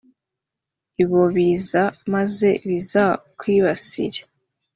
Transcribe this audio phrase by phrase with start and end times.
[1.03, 4.19] ibo biza maze bizakwibasire.